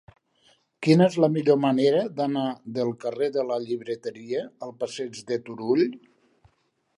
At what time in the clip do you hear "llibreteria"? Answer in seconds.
3.67-4.43